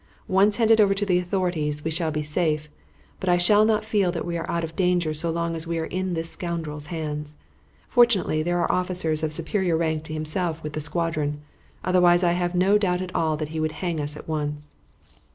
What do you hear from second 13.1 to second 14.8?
all that he would hang us at once."